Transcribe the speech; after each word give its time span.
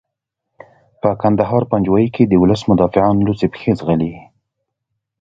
په 1.01 1.09
کندهار 1.21 1.63
پنجوايي 1.71 2.09
کې 2.15 2.23
د 2.27 2.33
ولس 2.41 2.61
مدافعان 2.69 3.15
لوڅې 3.25 3.47
پښې 3.53 3.71
ځغلي. 3.79 4.13